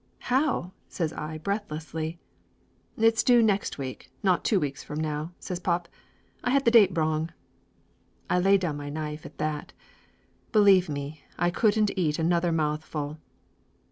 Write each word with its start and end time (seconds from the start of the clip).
"How?" 0.33 0.71
says 0.87 1.13
I 1.13 1.37
breathlessly. 1.37 2.17
"It's 2.97 3.21
due 3.21 3.43
next 3.43 3.77
week, 3.77 4.09
not 4.23 4.43
two 4.43 4.59
weeks 4.59 4.83
from 4.83 4.99
now," 4.99 5.33
says 5.37 5.59
pop. 5.59 5.87
"I 6.43 6.49
had 6.49 6.65
the 6.65 6.71
date 6.71 6.97
wrong." 6.97 7.29
I 8.27 8.39
laid 8.39 8.61
down 8.61 8.77
my 8.77 8.89
knife 8.89 9.27
at 9.27 9.37
that. 9.37 9.73
Believe 10.51 10.89
me, 10.89 11.23
I 11.37 11.51
couldn't 11.51 11.91
eat 11.95 12.17
another 12.17 12.51
mouthful. 12.51 13.19